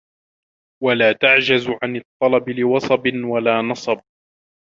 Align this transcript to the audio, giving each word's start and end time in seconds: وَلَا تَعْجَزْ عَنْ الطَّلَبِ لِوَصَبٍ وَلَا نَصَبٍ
وَلَا 0.83 1.11
تَعْجَزْ 1.13 1.67
عَنْ 1.83 1.95
الطَّلَبِ 1.95 2.49
لِوَصَبٍ 2.49 3.03
وَلَا 3.23 3.61
نَصَبٍ 3.61 4.01